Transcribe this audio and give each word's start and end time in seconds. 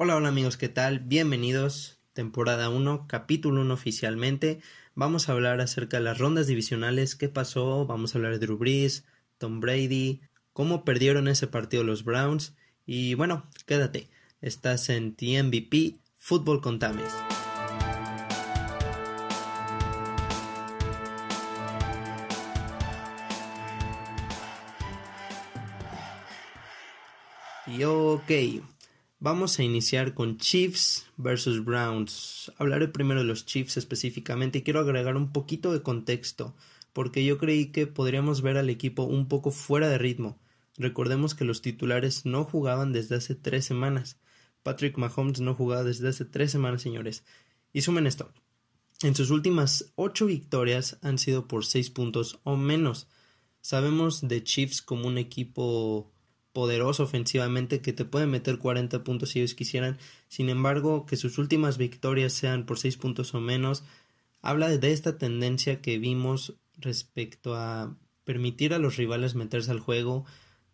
Hola, 0.00 0.14
hola 0.14 0.28
amigos, 0.28 0.56
¿qué 0.56 0.68
tal? 0.68 1.00
Bienvenidos, 1.00 1.98
temporada 2.12 2.68
1, 2.68 3.08
capítulo 3.08 3.62
1 3.62 3.74
oficialmente. 3.74 4.60
Vamos 4.94 5.28
a 5.28 5.32
hablar 5.32 5.60
acerca 5.60 5.96
de 5.96 6.04
las 6.04 6.18
rondas 6.18 6.46
divisionales, 6.46 7.16
qué 7.16 7.28
pasó, 7.28 7.84
vamos 7.84 8.14
a 8.14 8.18
hablar 8.18 8.38
de 8.38 8.46
Drew 8.46 8.60
Tom 9.38 9.58
Brady, 9.58 10.20
cómo 10.52 10.84
perdieron 10.84 11.26
ese 11.26 11.48
partido 11.48 11.82
los 11.82 12.04
Browns 12.04 12.54
y 12.86 13.14
bueno, 13.14 13.50
quédate, 13.66 14.08
estás 14.40 14.88
en 14.88 15.16
TMVP 15.16 15.96
Fútbol 16.16 16.60
con 16.60 16.78
Tames. 16.78 17.12
Y 27.66 27.82
ok, 27.82 28.30
Vamos 29.20 29.58
a 29.58 29.64
iniciar 29.64 30.14
con 30.14 30.38
Chiefs 30.38 31.04
versus 31.16 31.64
Browns. 31.64 32.52
Hablaré 32.56 32.86
primero 32.86 33.18
de 33.18 33.26
los 33.26 33.46
Chiefs 33.46 33.76
específicamente 33.76 34.58
y 34.58 34.62
quiero 34.62 34.78
agregar 34.78 35.16
un 35.16 35.32
poquito 35.32 35.72
de 35.72 35.82
contexto, 35.82 36.54
porque 36.92 37.24
yo 37.24 37.36
creí 37.36 37.72
que 37.72 37.88
podríamos 37.88 38.42
ver 38.42 38.56
al 38.58 38.70
equipo 38.70 39.02
un 39.02 39.26
poco 39.26 39.50
fuera 39.50 39.88
de 39.88 39.98
ritmo. 39.98 40.38
Recordemos 40.76 41.34
que 41.34 41.44
los 41.44 41.62
titulares 41.62 42.26
no 42.26 42.44
jugaban 42.44 42.92
desde 42.92 43.16
hace 43.16 43.34
tres 43.34 43.64
semanas. 43.64 44.20
Patrick 44.62 44.96
Mahomes 44.98 45.40
no 45.40 45.52
jugaba 45.52 45.82
desde 45.82 46.10
hace 46.10 46.24
tres 46.24 46.52
semanas, 46.52 46.82
señores. 46.82 47.24
Y 47.72 47.80
sumen 47.80 48.06
esto. 48.06 48.32
En 49.02 49.16
sus 49.16 49.30
últimas 49.30 49.92
ocho 49.96 50.26
victorias 50.26 50.96
han 51.02 51.18
sido 51.18 51.48
por 51.48 51.66
seis 51.66 51.90
puntos 51.90 52.38
o 52.44 52.56
menos. 52.56 53.08
Sabemos 53.62 54.28
de 54.28 54.44
Chiefs 54.44 54.80
como 54.80 55.08
un 55.08 55.18
equipo 55.18 56.12
poderoso 56.52 57.04
ofensivamente 57.04 57.80
que 57.80 57.92
te 57.92 58.04
puede 58.04 58.26
meter 58.26 58.58
40 58.58 59.04
puntos 59.04 59.30
si 59.30 59.40
ellos 59.40 59.54
quisieran. 59.54 59.98
Sin 60.28 60.48
embargo, 60.48 61.06
que 61.06 61.16
sus 61.16 61.38
últimas 61.38 61.78
victorias 61.78 62.32
sean 62.32 62.66
por 62.66 62.78
6 62.78 62.96
puntos 62.96 63.34
o 63.34 63.40
menos, 63.40 63.84
habla 64.40 64.68
de 64.68 64.92
esta 64.92 65.18
tendencia 65.18 65.80
que 65.80 65.98
vimos 65.98 66.54
respecto 66.76 67.54
a 67.54 67.96
permitir 68.24 68.74
a 68.74 68.78
los 68.78 68.96
rivales 68.96 69.34
meterse 69.34 69.70
al 69.70 69.80
juego, 69.80 70.24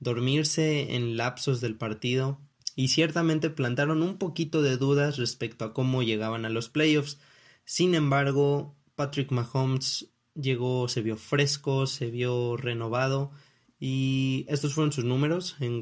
dormirse 0.01 0.95
en 0.97 1.17
lapsos 1.17 1.61
del 1.61 1.77
partido 1.77 2.41
y 2.77 2.89
ciertamente 2.89 3.51
plantaron 3.51 4.03
un 4.03 4.19
poquito 4.19 4.63
de 4.63 4.77
dudas 4.77 5.17
respecto 5.19 5.65
a 5.65 5.73
cómo 5.73 6.03
llegaban 6.03 6.45
a 6.45 6.51
los 6.51 6.69
playoffs. 6.69 7.19
Sin 7.65 7.95
embargo, 7.95 8.75
Patrick 8.97 9.31
Mahomes 9.31 10.11
llegó, 10.35 10.89
se 10.89 11.03
vio 11.03 11.17
fresco, 11.17 11.87
se 11.87 12.11
vio 12.11 12.57
renovado 12.57 13.31
y 13.81 14.47
estos 14.49 14.75
fueron 14.75 14.93
sus 14.93 15.05
números 15.05 15.57
en 15.61 15.81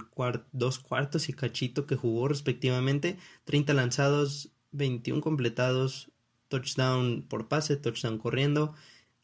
dos 0.53 0.79
cuartos 0.79 1.29
y 1.29 1.33
cachito 1.33 1.87
que 1.87 1.97
jugó 1.97 2.29
respectivamente. 2.29 3.19
30 3.45 3.75
lanzados, 3.75 4.51
21 4.73 5.21
completados, 5.21 6.11
touchdown 6.49 7.23
por 7.29 7.49
pase, 7.49 7.77
touchdown 7.77 8.19
corriendo, 8.19 8.75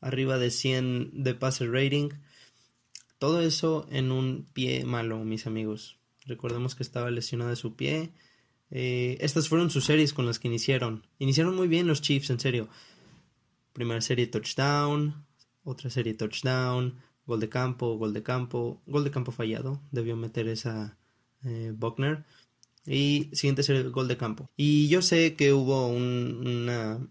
arriba 0.00 0.38
de 0.38 0.50
100 0.50 1.24
de 1.24 1.34
pase 1.34 1.66
rating. 1.66 2.10
Todo 3.18 3.40
eso 3.40 3.86
en 3.90 4.12
un 4.12 4.46
pie 4.52 4.84
malo, 4.84 5.24
mis 5.24 5.46
amigos. 5.46 5.98
Recordemos 6.26 6.74
que 6.74 6.82
estaba 6.82 7.10
lesionado 7.10 7.50
de 7.50 7.56
su 7.56 7.74
pie. 7.74 8.12
Eh, 8.70 9.16
estas 9.20 9.48
fueron 9.48 9.70
sus 9.70 9.86
series 9.86 10.12
con 10.12 10.26
las 10.26 10.38
que 10.38 10.48
iniciaron. 10.48 11.06
Iniciaron 11.18 11.56
muy 11.56 11.68
bien 11.68 11.86
los 11.86 12.02
Chiefs, 12.02 12.30
en 12.30 12.38
serio. 12.38 12.68
Primera 13.72 14.00
serie 14.02 14.26
touchdown, 14.26 15.26
otra 15.64 15.90
serie 15.90 16.14
touchdown, 16.14 17.00
gol 17.28 17.40
de 17.40 17.50
campo, 17.50 17.96
gol 17.98 18.14
de 18.14 18.22
campo, 18.22 18.82
gol 18.86 19.04
de 19.04 19.10
campo 19.10 19.32
fallado, 19.32 19.82
debió 19.92 20.16
meter 20.16 20.48
esa 20.48 20.96
eh, 21.44 21.72
Buckner. 21.76 22.24
Y 22.86 23.28
siguiente 23.34 23.62
serie, 23.62 23.82
gol 23.82 24.08
de 24.08 24.16
campo. 24.16 24.50
Y 24.56 24.88
yo 24.88 25.02
sé 25.02 25.36
que 25.36 25.52
hubo 25.52 25.88
un 25.88 27.10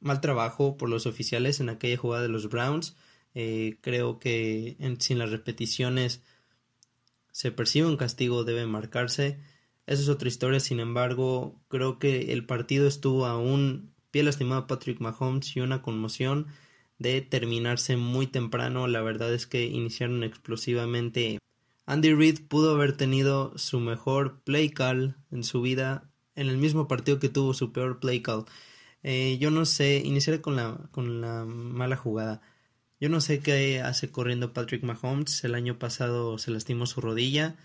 mal 0.00 0.20
trabajo 0.22 0.78
por 0.78 0.88
los 0.88 1.04
oficiales 1.04 1.60
en 1.60 1.68
aquella 1.68 1.98
jugada 1.98 2.22
de 2.22 2.30
los 2.30 2.48
Browns. 2.48 2.96
Eh, 3.34 3.76
creo 3.82 4.18
que 4.18 4.78
sin 4.98 5.18
las 5.18 5.30
repeticiones 5.30 6.22
se 7.30 7.52
percibe 7.52 7.88
un 7.88 7.98
castigo, 7.98 8.44
debe 8.44 8.66
marcarse. 8.66 9.38
Esa 9.86 10.02
es 10.02 10.08
otra 10.08 10.28
historia, 10.28 10.60
sin 10.60 10.80
embargo, 10.80 11.60
creo 11.68 11.98
que 11.98 12.32
el 12.32 12.46
partido 12.46 12.88
estuvo 12.88 13.26
a 13.26 13.38
un 13.38 13.92
pie 14.10 14.22
lastimado 14.22 14.66
Patrick 14.66 14.98
Mahomes 15.00 15.54
y 15.56 15.60
una 15.60 15.82
conmoción 15.82 16.46
de 17.00 17.22
terminarse 17.22 17.96
muy 17.96 18.28
temprano. 18.28 18.86
La 18.86 19.00
verdad 19.00 19.34
es 19.34 19.48
que 19.48 19.64
iniciaron 19.64 20.22
explosivamente. 20.22 21.38
Andy 21.86 22.14
Reid 22.14 22.46
pudo 22.46 22.74
haber 22.74 22.96
tenido 22.96 23.56
su 23.58 23.80
mejor 23.80 24.42
play 24.44 24.70
call 24.70 25.16
en 25.32 25.42
su 25.42 25.60
vida 25.62 26.08
en 26.36 26.48
el 26.48 26.58
mismo 26.58 26.86
partido 26.86 27.18
que 27.18 27.28
tuvo 27.28 27.54
su 27.54 27.72
peor 27.72 27.98
play 27.98 28.22
call. 28.22 28.44
Eh, 29.02 29.38
yo 29.40 29.50
no 29.50 29.64
sé, 29.64 30.02
iniciaré 30.04 30.40
con 30.40 30.56
la, 30.56 30.88
con 30.92 31.20
la 31.20 31.44
mala 31.46 31.96
jugada. 31.96 32.42
Yo 33.00 33.08
no 33.08 33.20
sé 33.22 33.40
qué 33.40 33.80
hace 33.80 34.10
corriendo 34.10 34.52
Patrick 34.52 34.82
Mahomes. 34.84 35.42
El 35.42 35.54
año 35.54 35.78
pasado 35.78 36.38
se 36.38 36.50
lastimó 36.50 36.86
su 36.86 37.00
rodilla 37.00 37.56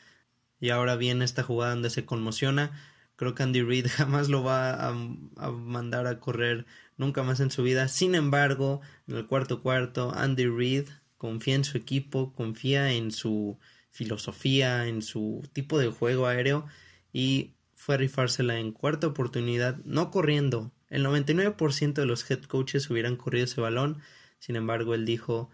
y 0.62 0.70
ahora 0.70 0.96
viene 0.96 1.26
esta 1.26 1.44
jugada 1.44 1.74
donde 1.74 1.90
se 1.90 2.06
conmociona. 2.06 2.72
Creo 3.16 3.36
que 3.36 3.44
Andy 3.44 3.62
Reid 3.62 3.88
jamás 3.90 4.30
lo 4.30 4.44
va 4.44 4.74
a, 4.74 4.90
a 5.38 5.52
mandar 5.52 6.08
a 6.08 6.20
correr 6.20 6.66
nunca 6.98 7.24
más 7.24 7.40
en 7.40 7.52
su 7.52 7.64
vida. 7.64 7.88
Sin 7.88 8.16
embargo, 8.16 8.82
en 9.08 9.16
el 9.16 9.28
cuarto 9.28 9.62
cuarto, 9.62 10.14
Andy 10.16 10.48
Reid 10.48 10.88
confía 11.18 11.56
en 11.56 11.64
su 11.64 11.78
equipo, 11.78 12.34
confía 12.34 12.92
en 12.92 13.12
su 13.12 13.58
filosofía, 13.92 14.88
en 14.88 15.02
su 15.02 15.44
tipo 15.54 15.80
de 15.80 15.88
juego 15.88 16.28
aéreo 16.28 16.66
y 17.14 17.54
fue 17.76 17.96
a 17.96 17.98
rifársela 17.98 18.60
en 18.60 18.72
cuarta 18.72 19.08
oportunidad, 19.08 19.78
no 19.86 20.12
corriendo. 20.12 20.72
El 20.90 21.06
99% 21.06 21.94
de 21.94 22.06
los 22.06 22.30
head 22.30 22.44
coaches 22.44 22.90
hubieran 22.90 23.16
corrido 23.16 23.46
ese 23.46 23.62
balón, 23.62 24.02
sin 24.40 24.56
embargo 24.56 24.94
él 24.94 25.06
dijo 25.06 25.50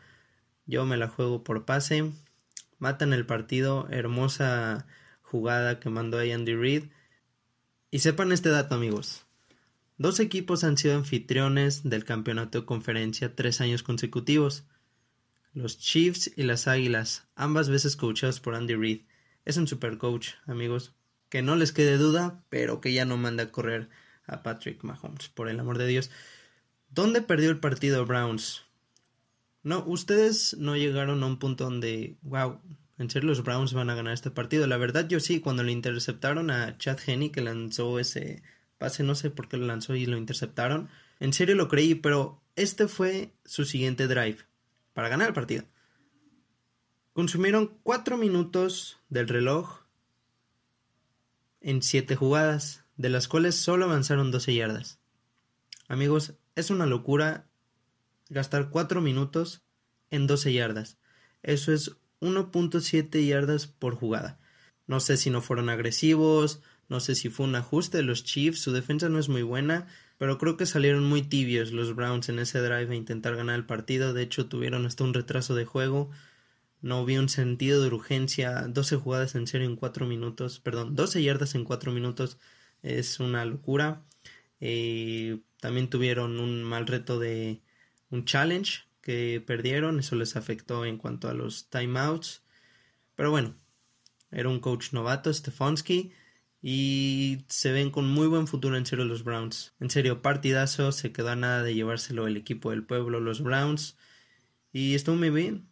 yo 0.65 0.85
me 0.85 0.97
la 0.97 1.07
juego 1.07 1.43
por 1.43 1.65
pase, 1.65 2.11
matan 2.79 3.13
el 3.13 3.25
partido, 3.25 3.87
hermosa 3.91 4.87
jugada 5.21 5.79
que 5.79 5.89
mandó 5.89 6.17
ahí 6.17 6.31
Andy 6.31 6.55
Reid. 6.55 6.85
Y 7.91 7.99
sepan 7.99 8.31
este 8.31 8.49
dato 8.49 8.73
amigos, 8.73 9.25
Dos 10.01 10.19
equipos 10.19 10.63
han 10.63 10.79
sido 10.79 10.95
anfitriones 10.95 11.83
del 11.83 12.05
campeonato 12.05 12.61
de 12.61 12.65
conferencia 12.65 13.35
tres 13.35 13.61
años 13.61 13.83
consecutivos. 13.83 14.63
Los 15.53 15.77
Chiefs 15.77 16.31
y 16.35 16.41
las 16.41 16.67
Águilas, 16.67 17.27
ambas 17.35 17.69
veces 17.69 17.95
coachados 17.95 18.39
por 18.39 18.55
Andy 18.55 18.73
Reid. 18.73 19.01
Es 19.45 19.57
un 19.57 19.67
super 19.67 19.99
coach, 19.99 20.29
amigos. 20.47 20.95
Que 21.29 21.43
no 21.43 21.55
les 21.55 21.71
quede 21.71 21.97
duda, 21.97 22.43
pero 22.49 22.81
que 22.81 22.93
ya 22.93 23.05
no 23.05 23.15
manda 23.17 23.43
a 23.43 23.51
correr 23.51 23.89
a 24.25 24.41
Patrick 24.41 24.83
Mahomes, 24.83 25.29
por 25.29 25.49
el 25.49 25.59
amor 25.59 25.77
de 25.77 25.85
Dios. 25.85 26.09
¿Dónde 26.89 27.21
perdió 27.21 27.51
el 27.51 27.59
partido 27.59 28.03
Browns? 28.07 28.63
No, 29.61 29.83
ustedes 29.85 30.55
no 30.57 30.75
llegaron 30.75 31.21
a 31.21 31.27
un 31.27 31.37
punto 31.37 31.65
donde, 31.65 32.17
wow, 32.23 32.59
en 33.01 33.09
serio 33.09 33.29
los 33.29 33.43
Browns 33.43 33.73
van 33.73 33.89
a 33.89 33.95
ganar 33.95 34.13
este 34.13 34.29
partido. 34.29 34.67
La 34.67 34.77
verdad 34.77 35.07
yo 35.07 35.19
sí, 35.19 35.39
cuando 35.39 35.63
le 35.63 35.71
interceptaron 35.71 36.51
a 36.51 36.77
Chad 36.77 36.99
Henney 37.05 37.31
que 37.31 37.41
lanzó 37.41 37.97
ese 37.99 38.43
pase, 38.77 39.03
no 39.03 39.15
sé 39.15 39.31
por 39.31 39.47
qué 39.47 39.57
lo 39.57 39.65
lanzó 39.65 39.95
y 39.95 40.05
lo 40.05 40.17
interceptaron. 40.17 40.87
En 41.19 41.33
serio 41.33 41.55
lo 41.55 41.67
creí, 41.67 41.95
pero 41.95 42.41
este 42.55 42.87
fue 42.87 43.33
su 43.43 43.65
siguiente 43.65 44.07
drive 44.07 44.37
para 44.93 45.09
ganar 45.09 45.29
el 45.29 45.33
partido. 45.33 45.65
Consumieron 47.13 47.77
4 47.81 48.17
minutos 48.17 48.99
del 49.09 49.27
reloj 49.27 49.81
en 51.59 51.81
7 51.81 52.15
jugadas, 52.15 52.85
de 52.97 53.09
las 53.09 53.27
cuales 53.27 53.55
solo 53.55 53.85
avanzaron 53.85 54.29
12 54.29 54.53
yardas. 54.53 54.99
Amigos, 55.87 56.35
es 56.55 56.69
una 56.69 56.85
locura 56.85 57.47
gastar 58.29 58.69
4 58.69 59.01
minutos 59.01 59.63
en 60.11 60.27
12 60.27 60.53
yardas. 60.53 60.99
Eso 61.41 61.73
es 61.73 61.97
1.7 62.21 63.25
yardas 63.25 63.67
por 63.67 63.95
jugada. 63.95 64.39
No 64.87 64.99
sé 64.99 65.17
si 65.17 65.29
no 65.29 65.41
fueron 65.41 65.69
agresivos, 65.69 66.61
no 66.89 66.99
sé 66.99 67.15
si 67.15 67.29
fue 67.29 67.45
un 67.45 67.55
ajuste 67.55 67.97
de 67.97 68.03
los 68.03 68.23
Chiefs, 68.23 68.59
su 68.59 68.71
defensa 68.71 69.09
no 69.09 69.19
es 69.19 69.29
muy 69.29 69.43
buena, 69.43 69.87
pero 70.17 70.37
creo 70.37 70.57
que 70.57 70.65
salieron 70.65 71.03
muy 71.03 71.23
tibios 71.23 71.71
los 71.71 71.95
Browns 71.95 72.29
en 72.29 72.37
ese 72.39 72.59
drive 72.59 72.93
a 72.93 72.95
intentar 72.95 73.35
ganar 73.35 73.55
el 73.55 73.65
partido. 73.65 74.13
De 74.13 74.21
hecho, 74.21 74.47
tuvieron 74.47 74.85
hasta 74.85 75.03
un 75.03 75.13
retraso 75.13 75.55
de 75.55 75.65
juego. 75.65 76.11
No 76.81 77.05
vi 77.05 77.17
un 77.17 77.29
sentido 77.29 77.81
de 77.81 77.87
urgencia. 77.87 78.67
12 78.67 78.97
jugadas 78.97 79.35
en 79.35 79.47
serio 79.47 79.67
en 79.67 79.75
4 79.75 80.05
minutos. 80.05 80.59
Perdón, 80.59 80.95
12 80.95 81.23
yardas 81.23 81.55
en 81.55 81.63
4 81.63 81.91
minutos 81.91 82.37
es 82.83 83.19
una 83.19 83.45
locura. 83.45 84.03
Eh, 84.59 85.39
también 85.59 85.89
tuvieron 85.89 86.39
un 86.39 86.63
mal 86.63 86.85
reto 86.85 87.17
de 87.17 87.61
un 88.11 88.25
challenge 88.25 88.81
que 89.01 89.43
perdieron. 89.45 89.99
Eso 89.99 90.15
les 90.15 90.35
afectó 90.35 90.85
en 90.85 90.97
cuanto 90.97 91.29
a 91.29 91.33
los 91.33 91.69
timeouts. 91.69 92.43
Pero 93.15 93.31
bueno, 93.31 93.55
era 94.31 94.49
un 94.49 94.59
coach 94.59 94.93
novato, 94.93 95.33
Stefanski 95.33 96.13
y 96.61 97.43
se 97.47 97.71
ven 97.71 97.89
con 97.89 98.07
muy 98.07 98.27
buen 98.27 98.47
futuro 98.47 98.77
en 98.77 98.85
serio 98.85 99.05
los 99.05 99.23
Browns. 99.23 99.73
En 99.79 99.89
serio, 99.89 100.21
partidazo, 100.21 100.91
se 100.91 101.11
quedó 101.11 101.29
a 101.29 101.35
nada 101.35 101.63
de 101.63 101.73
llevárselo 101.73 102.27
el 102.27 102.37
equipo 102.37 102.69
del 102.69 102.85
pueblo, 102.85 103.19
los 103.19 103.41
Browns. 103.41 103.97
Y 104.71 104.93
estuvo 104.93 105.15
muy 105.15 105.31
bien. 105.31 105.67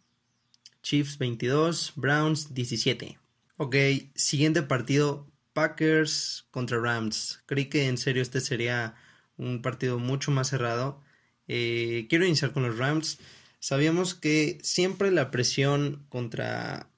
Chiefs 0.82 1.18
22, 1.18 1.92
Browns 1.94 2.54
17. 2.54 3.18
Ok, 3.56 3.76
siguiente 4.16 4.62
partido, 4.62 5.30
Packers 5.52 6.48
contra 6.50 6.80
Rams. 6.80 7.42
Creí 7.46 7.66
que 7.66 7.86
en 7.86 7.98
serio 7.98 8.22
este 8.22 8.40
sería 8.40 8.94
un 9.36 9.62
partido 9.62 9.98
mucho 9.98 10.32
más 10.32 10.48
cerrado. 10.48 11.02
Eh, 11.52 12.06
quiero 12.08 12.24
iniciar 12.24 12.52
con 12.52 12.62
los 12.62 12.78
Rams. 12.78 13.18
Sabíamos 13.58 14.14
que 14.14 14.58
siempre 14.62 15.10
la 15.10 15.32
presión 15.32 16.06
contra 16.08 16.88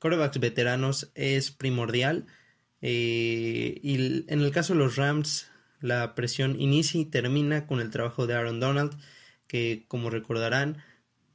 corebacks 0.00 0.40
veteranos 0.40 1.12
es 1.14 1.52
primordial. 1.52 2.26
Eh, 2.82 3.78
y 3.84 4.24
en 4.26 4.40
el 4.40 4.50
caso 4.50 4.72
de 4.72 4.80
los 4.80 4.96
Rams, 4.96 5.46
la 5.80 6.16
presión 6.16 6.60
inicia 6.60 7.00
y 7.00 7.04
termina 7.04 7.68
con 7.68 7.80
el 7.80 7.90
trabajo 7.90 8.26
de 8.26 8.34
Aaron 8.34 8.58
Donald, 8.58 8.98
que 9.46 9.84
como 9.86 10.10
recordarán, 10.10 10.82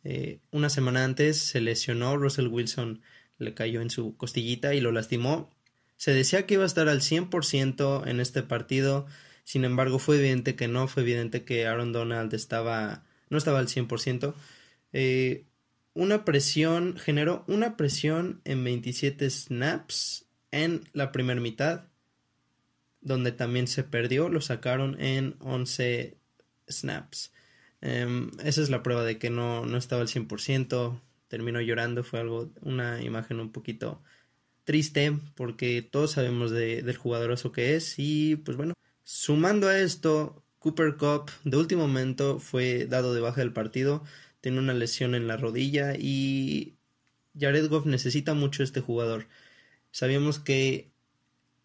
eh, 0.04 0.42
una 0.52 0.70
semana 0.70 1.06
antes 1.06 1.38
se 1.38 1.62
lesionó, 1.62 2.18
Russell 2.18 2.48
Wilson 2.48 3.02
le 3.38 3.54
cayó 3.54 3.80
en 3.80 3.90
su 3.90 4.18
costillita 4.18 4.74
y 4.74 4.82
lo 4.82 4.92
lastimó. 4.92 5.50
Se 5.96 6.14
decía 6.14 6.46
que 6.46 6.56
iba 6.56 6.64
a 6.64 6.68
estar 6.68 6.90
al 6.90 7.00
100% 7.00 8.06
en 8.06 8.20
este 8.20 8.44
partido, 8.44 9.08
sin 9.46 9.64
embargo 9.64 10.00
fue 10.00 10.18
evidente 10.18 10.56
que 10.56 10.68
no, 10.68 10.88
fue 10.88 11.04
evidente 11.04 11.46
que 11.46 11.68
Aaron 11.68 11.94
Donald 11.94 12.34
estaba, 12.34 13.06
no 13.30 13.38
estaba 13.38 13.60
al 13.60 13.68
100%. 13.68 14.34
Eh, 14.92 15.46
una 15.94 16.26
presión, 16.26 16.98
generó 16.98 17.46
una 17.48 17.78
presión 17.78 18.42
en 18.44 18.64
27 18.64 19.30
snaps 19.30 20.26
en 20.52 20.84
la 20.94 21.12
primera 21.12 21.40
mitad, 21.40 21.86
donde 23.02 23.32
también 23.32 23.68
se 23.68 23.84
perdió, 23.84 24.30
lo 24.30 24.42
sacaron 24.42 25.00
en 25.00 25.36
11 25.40 26.18
snaps. 26.68 27.32
Em, 27.82 28.32
esa 28.44 28.64
es 28.64 28.70
la 28.72 28.82
prueba 28.82 29.04
de 29.04 29.20
que 29.20 29.30
no, 29.30 29.66
no 29.68 29.78
estaba 29.78 30.02
al 30.02 30.08
100%, 30.08 31.00
terminó 31.28 31.62
llorando, 31.62 32.04
fue 32.04 32.20
algo, 32.20 32.52
una 32.62 33.04
imagen 33.04 33.40
un 33.40 33.52
poquito 33.52 34.02
triste, 34.64 35.14
porque 35.36 35.84
todos 35.84 36.14
sabemos 36.14 36.50
de, 36.50 36.82
del 36.82 36.98
jugadoroso 36.98 37.52
que 37.52 37.76
es, 37.76 37.96
y 38.00 38.38
pues 38.38 38.58
bueno, 38.58 38.74
sumando 39.06 39.70
a 39.70 39.80
esto, 39.80 40.44
Cooper 40.60 40.98
Cup 40.98 41.32
de 41.46 41.58
último 41.58 41.88
momento 41.88 42.40
fue 42.40 42.88
dado 42.88 43.14
de 43.14 43.22
baja 43.22 43.40
del 43.40 43.54
partido, 43.54 44.04
tiene 44.42 44.60
una 44.60 44.74
lesión 44.74 45.16
en 45.16 45.28
la 45.28 45.38
rodilla 45.38 45.96
y 45.98 46.76
Jared 47.40 47.70
Goff 47.70 47.86
necesita 47.86 48.34
mucho 48.34 48.64
este 48.64 48.82
jugador. 48.82 49.28
Sabíamos 49.92 50.40
que 50.40 50.92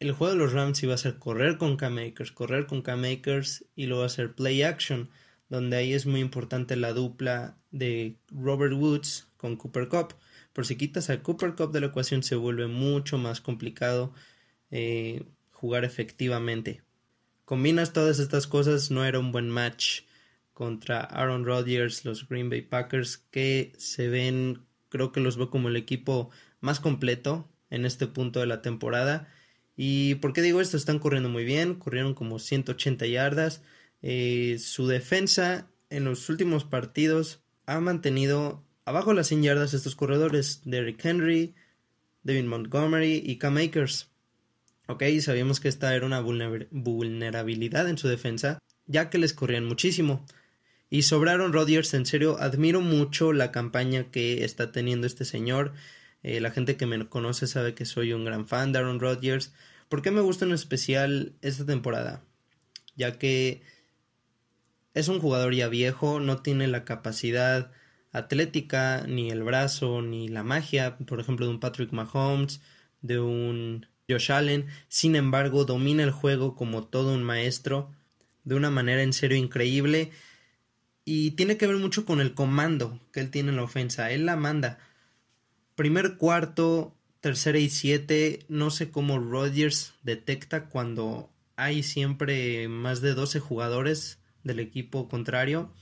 el 0.00 0.12
juego 0.12 0.32
de 0.32 0.38
los 0.38 0.52
Rams 0.52 0.82
iba 0.82 0.94
a 0.94 0.98
ser 0.98 1.18
correr 1.18 1.58
con 1.58 1.76
K-Makers, 1.76 2.32
correr 2.32 2.66
con 2.66 2.82
K-Makers 2.82 3.64
y 3.76 3.86
luego 3.86 4.04
hacer 4.04 4.34
play 4.34 4.62
action, 4.62 5.10
donde 5.48 5.76
ahí 5.76 5.92
es 5.94 6.06
muy 6.06 6.20
importante 6.20 6.76
la 6.76 6.92
dupla 6.92 7.58
de 7.70 8.16
Robert 8.30 8.74
Woods 8.74 9.28
con 9.36 9.56
Cooper 9.56 9.88
Cup. 9.88 10.14
Por 10.52 10.66
si 10.66 10.76
quitas 10.76 11.10
a 11.10 11.22
Cooper 11.22 11.54
Cup 11.54 11.72
de 11.72 11.80
la 11.80 11.86
ecuación 11.88 12.22
se 12.22 12.36
vuelve 12.36 12.66
mucho 12.66 13.18
más 13.18 13.40
complicado 13.40 14.12
eh, 14.70 15.24
jugar 15.52 15.84
efectivamente. 15.84 16.82
Combinas 17.50 17.92
todas 17.92 18.20
estas 18.20 18.46
cosas, 18.46 18.92
no 18.92 19.04
era 19.04 19.18
un 19.18 19.32
buen 19.32 19.50
match 19.50 20.02
contra 20.52 21.00
Aaron 21.00 21.44
Rodgers, 21.44 22.04
los 22.04 22.28
Green 22.28 22.48
Bay 22.48 22.62
Packers, 22.62 23.16
que 23.32 23.72
se 23.76 24.08
ven, 24.08 24.62
creo 24.88 25.10
que 25.10 25.18
los 25.18 25.36
veo 25.36 25.50
como 25.50 25.68
el 25.68 25.74
equipo 25.74 26.30
más 26.60 26.78
completo 26.78 27.50
en 27.68 27.86
este 27.86 28.06
punto 28.06 28.38
de 28.38 28.46
la 28.46 28.62
temporada. 28.62 29.26
¿Y 29.76 30.14
por 30.14 30.32
qué 30.32 30.42
digo 30.42 30.60
esto? 30.60 30.76
Están 30.76 31.00
corriendo 31.00 31.28
muy 31.28 31.42
bien, 31.44 31.74
corrieron 31.74 32.14
como 32.14 32.38
180 32.38 33.04
yardas. 33.08 33.64
Eh, 34.00 34.58
su 34.60 34.86
defensa 34.86 35.68
en 35.88 36.04
los 36.04 36.28
últimos 36.28 36.62
partidos 36.62 37.42
ha 37.66 37.80
mantenido 37.80 38.62
abajo 38.84 39.12
las 39.12 39.26
100 39.26 39.42
yardas 39.42 39.74
estos 39.74 39.96
corredores, 39.96 40.62
Derrick 40.66 41.04
Henry, 41.04 41.56
Devin 42.22 42.46
Montgomery 42.46 43.20
y 43.26 43.38
Cam 43.38 43.56
Akers. 43.56 44.09
Ok, 44.90 45.04
sabíamos 45.20 45.60
que 45.60 45.68
esta 45.68 45.94
era 45.94 46.04
una 46.04 46.18
vulnerabilidad 46.20 47.88
en 47.88 47.96
su 47.96 48.08
defensa, 48.08 48.58
ya 48.86 49.08
que 49.08 49.18
les 49.18 49.32
corrían 49.32 49.64
muchísimo. 49.64 50.26
Y 50.90 51.02
sobraron 51.02 51.52
Rodgers, 51.52 51.94
en 51.94 52.06
serio, 52.06 52.38
admiro 52.40 52.80
mucho 52.80 53.32
la 53.32 53.52
campaña 53.52 54.10
que 54.10 54.44
está 54.44 54.72
teniendo 54.72 55.06
este 55.06 55.24
señor. 55.24 55.74
Eh, 56.24 56.40
la 56.40 56.50
gente 56.50 56.76
que 56.76 56.86
me 56.86 57.08
conoce 57.08 57.46
sabe 57.46 57.74
que 57.74 57.84
soy 57.84 58.12
un 58.12 58.24
gran 58.24 58.48
fan 58.48 58.72
de 58.72 58.80
Aaron 58.80 58.98
Rodgers. 58.98 59.52
¿Por 59.88 60.02
qué 60.02 60.10
me 60.10 60.22
gusta 60.22 60.44
en 60.44 60.50
especial 60.50 61.34
esta 61.40 61.64
temporada? 61.64 62.24
Ya 62.96 63.16
que 63.16 63.62
es 64.94 65.06
un 65.06 65.20
jugador 65.20 65.54
ya 65.54 65.68
viejo, 65.68 66.18
no 66.18 66.42
tiene 66.42 66.66
la 66.66 66.84
capacidad 66.84 67.70
atlética, 68.10 69.04
ni 69.06 69.30
el 69.30 69.44
brazo, 69.44 70.02
ni 70.02 70.26
la 70.26 70.42
magia, 70.42 70.98
por 70.98 71.20
ejemplo, 71.20 71.46
de 71.46 71.52
un 71.52 71.60
Patrick 71.60 71.92
Mahomes, 71.92 72.60
de 73.02 73.20
un 73.20 73.86
Josh 74.10 74.32
Allen. 74.32 74.66
Sin 74.88 75.16
embargo, 75.16 75.64
domina 75.64 76.02
el 76.02 76.10
juego 76.10 76.56
como 76.56 76.84
todo 76.84 77.14
un 77.14 77.22
maestro, 77.22 77.90
de 78.44 78.54
una 78.54 78.70
manera 78.70 79.02
en 79.02 79.12
serio 79.12 79.36
increíble 79.36 80.10
y 81.04 81.32
tiene 81.32 81.56
que 81.56 81.66
ver 81.66 81.76
mucho 81.76 82.04
con 82.04 82.20
el 82.20 82.34
comando 82.34 83.00
que 83.12 83.20
él 83.20 83.30
tiene 83.30 83.50
en 83.50 83.56
la 83.56 83.64
ofensa. 83.64 84.10
Él 84.10 84.26
la 84.26 84.36
manda. 84.36 84.78
Primer 85.74 86.16
cuarto, 86.18 86.94
tercera 87.20 87.58
y 87.58 87.68
siete. 87.68 88.44
No 88.48 88.70
sé 88.70 88.90
cómo 88.90 89.18
Rodgers 89.18 89.94
detecta 90.02 90.66
cuando 90.66 91.30
hay 91.56 91.82
siempre 91.82 92.68
más 92.68 93.00
de 93.00 93.14
12 93.14 93.40
jugadores 93.40 94.18
del 94.44 94.60
equipo 94.60 95.08
contrario. 95.08 95.72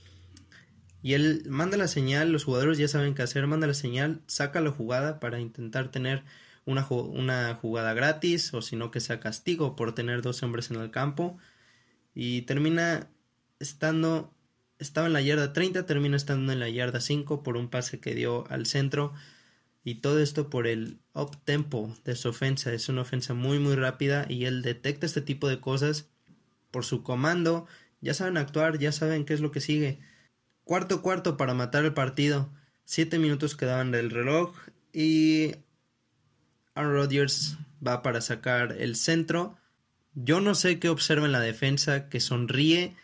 Y 1.01 1.13
él 1.13 1.43
manda 1.47 1.77
la 1.77 1.87
señal, 1.87 2.31
los 2.31 2.43
jugadores 2.43 2.77
ya 2.77 2.87
saben 2.87 3.13
qué 3.13 3.21
hacer, 3.21 3.47
manda 3.47 3.67
la 3.67 3.73
señal, 3.73 4.21
saca 4.25 4.59
la 4.61 4.71
jugada 4.71 5.19
para 5.19 5.39
intentar 5.39 5.91
tener 5.91 6.23
una, 6.69 6.87
una 6.89 7.55
jugada 7.55 7.93
gratis 7.93 8.53
o 8.53 8.61
si 8.61 8.75
no 8.75 8.91
que 8.91 8.99
sea 8.99 9.19
castigo 9.19 9.75
por 9.75 9.95
tener 9.95 10.21
dos 10.21 10.43
hombres 10.43 10.71
en 10.71 10.77
el 10.77 10.91
campo. 10.91 11.37
Y 12.13 12.43
termina 12.43 13.09
estando 13.59 14.33
estaba 14.79 15.07
en 15.07 15.13
la 15.13 15.21
yarda 15.21 15.53
30, 15.53 15.85
termina 15.85 16.15
estando 16.15 16.51
en 16.53 16.59
la 16.59 16.69
yarda 16.69 17.01
5 17.01 17.43
por 17.43 17.57
un 17.57 17.69
pase 17.69 17.99
que 17.99 18.15
dio 18.15 18.49
al 18.49 18.65
centro. 18.65 19.13
Y 19.83 19.95
todo 19.95 20.19
esto 20.19 20.49
por 20.49 20.67
el 20.67 20.99
up 21.13 21.37
tempo 21.43 21.95
de 22.05 22.15
su 22.15 22.29
ofensa. 22.29 22.73
Es 22.73 22.89
una 22.89 23.01
ofensa 23.01 23.33
muy 23.33 23.59
muy 23.59 23.75
rápida 23.75 24.25
y 24.29 24.45
él 24.45 24.61
detecta 24.61 25.05
este 25.05 25.21
tipo 25.21 25.47
de 25.47 25.59
cosas 25.59 26.09
por 26.71 26.85
su 26.85 27.03
comando. 27.03 27.67
Ya 28.01 28.13
saben 28.13 28.37
actuar, 28.37 28.79
ya 28.79 28.91
saben 28.91 29.25
qué 29.25 29.33
es 29.33 29.41
lo 29.41 29.51
que 29.51 29.61
sigue. 29.61 29.99
Cuarto 30.63 31.01
cuarto 31.01 31.37
para 31.37 31.53
matar 31.53 31.85
el 31.85 31.93
partido. 31.93 32.49
Siete 32.85 33.19
minutos 33.19 33.55
quedaban 33.55 33.91
del 33.91 34.09
reloj 34.09 34.55
y 34.93 35.55
Aaron 36.79 36.93
Rodgers 36.93 37.57
va 37.85 38.01
para 38.01 38.21
sacar 38.21 38.77
el 38.79 38.95
centro. 38.95 39.57
Yo 40.15 40.39
no 40.39 40.55
sé 40.55 40.79
qué 40.79 40.89
observa 40.89 41.25
en 41.25 41.33
la 41.33 41.41
defensa, 41.41 42.09
que 42.09 42.19
sonríe 42.19 42.95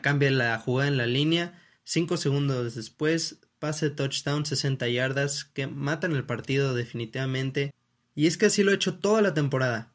cambia 0.00 0.30
la 0.30 0.58
jugada 0.58 0.88
en 0.88 0.96
la 0.96 1.06
línea. 1.06 1.58
Cinco 1.84 2.16
segundos 2.16 2.74
después, 2.74 3.38
pase 3.58 3.90
touchdown, 3.90 4.46
60 4.46 4.88
yardas, 4.88 5.44
que 5.44 5.66
matan 5.66 6.12
el 6.12 6.24
partido 6.24 6.74
definitivamente. 6.74 7.74
Y 8.14 8.26
es 8.26 8.36
que 8.36 8.46
así 8.46 8.62
lo 8.62 8.70
ha 8.70 8.74
hecho 8.74 8.98
toda 8.98 9.22
la 9.22 9.34
temporada. 9.34 9.92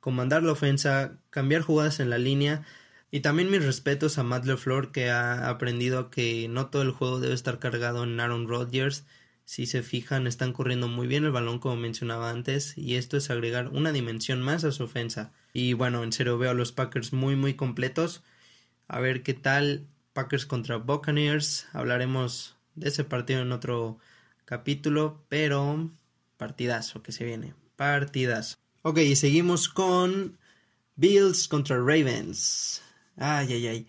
Comandar 0.00 0.42
la 0.42 0.52
ofensa, 0.52 1.18
cambiar 1.30 1.62
jugadas 1.62 2.00
en 2.00 2.10
la 2.10 2.18
línea. 2.18 2.64
Y 3.10 3.20
también 3.20 3.50
mis 3.50 3.64
respetos 3.64 4.18
a 4.18 4.24
Matt 4.24 4.44
LeFleur 4.44 4.90
que 4.90 5.10
ha 5.10 5.48
aprendido 5.48 6.10
que 6.10 6.48
no 6.48 6.66
todo 6.66 6.82
el 6.82 6.90
juego 6.90 7.20
debe 7.20 7.34
estar 7.34 7.58
cargado 7.58 8.04
en 8.04 8.18
Aaron 8.18 8.48
Rodgers. 8.48 9.04
Si 9.46 9.66
se 9.66 9.84
fijan, 9.84 10.26
están 10.26 10.52
corriendo 10.52 10.88
muy 10.88 11.06
bien 11.06 11.24
el 11.24 11.30
balón 11.30 11.60
como 11.60 11.76
mencionaba 11.76 12.30
antes 12.30 12.76
y 12.76 12.96
esto 12.96 13.16
es 13.16 13.30
agregar 13.30 13.68
una 13.68 13.92
dimensión 13.92 14.42
más 14.42 14.64
a 14.64 14.72
su 14.72 14.82
ofensa. 14.82 15.32
Y 15.52 15.72
bueno, 15.72 16.02
en 16.02 16.12
serio 16.12 16.36
veo 16.36 16.50
a 16.50 16.54
los 16.54 16.72
Packers 16.72 17.12
muy 17.12 17.36
muy 17.36 17.54
completos. 17.54 18.24
A 18.88 18.98
ver 18.98 19.22
qué 19.22 19.34
tal 19.34 19.86
Packers 20.12 20.46
contra 20.46 20.78
Buccaneers. 20.78 21.68
Hablaremos 21.72 22.56
de 22.74 22.88
ese 22.88 23.04
partido 23.04 23.40
en 23.40 23.52
otro 23.52 23.98
capítulo, 24.46 25.24
pero 25.28 25.90
partidazo 26.36 27.04
que 27.04 27.12
se 27.12 27.24
viene. 27.24 27.54
Partidazo. 27.76 28.56
Ok, 28.82 28.98
y 28.98 29.14
seguimos 29.14 29.68
con 29.68 30.38
Bills 30.96 31.46
contra 31.46 31.76
Ravens. 31.76 32.82
Ay, 33.16 33.52
ay, 33.52 33.66
ay. 33.68 33.86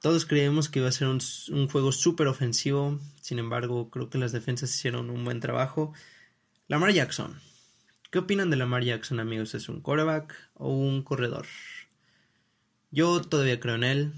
Todos 0.00 0.26
creemos 0.26 0.68
que 0.68 0.78
iba 0.78 0.88
a 0.88 0.92
ser 0.92 1.08
un, 1.08 1.20
un 1.50 1.68
juego 1.68 1.90
súper 1.90 2.28
ofensivo. 2.28 3.00
Sin 3.20 3.38
embargo, 3.38 3.90
creo 3.90 4.10
que 4.10 4.18
las 4.18 4.32
defensas 4.32 4.74
hicieron 4.74 5.10
un 5.10 5.24
buen 5.24 5.40
trabajo. 5.40 5.92
Lamar 6.68 6.92
Jackson. 6.92 7.40
¿Qué 8.10 8.20
opinan 8.20 8.48
de 8.48 8.56
Lamar 8.56 8.84
Jackson, 8.84 9.20
amigos? 9.20 9.54
¿Es 9.54 9.68
un 9.68 9.80
quarterback 9.80 10.34
o 10.54 10.70
un 10.70 11.02
corredor? 11.02 11.46
Yo 12.90 13.20
todavía 13.20 13.60
creo 13.60 13.74
en 13.74 13.84
él, 13.84 14.12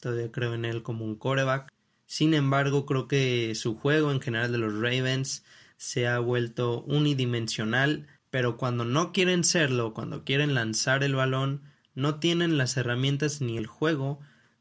todavía 0.00 0.30
creo 0.30 0.52
en 0.52 0.64
él 0.64 0.82
como 0.82 1.04
un 1.04 1.14
coreback. 1.14 1.72
Sin 2.06 2.34
embargo, 2.34 2.84
creo 2.84 3.08
que 3.08 3.54
su 3.54 3.76
juego 3.76 4.10
en 4.10 4.20
general 4.20 4.52
de 4.52 4.58
los 4.58 4.74
Ravens 4.74 5.44
se 5.76 6.06
ha 6.06 6.18
vuelto 6.18 6.82
unidimensional, 6.82 8.08
pero 8.30 8.58
cuando 8.58 8.84
no 8.84 9.12
quieren 9.12 9.44
serlo, 9.44 9.94
cuando 9.94 10.24
quieren 10.24 10.54
lanzar 10.54 11.02
el 11.04 11.14
balón, 11.14 11.62
no 11.94 12.18
tienen 12.18 12.58
las 12.58 12.76
herramientas 12.76 13.40
ni 13.40 13.56
el 13.56 13.66
juego 13.66 14.20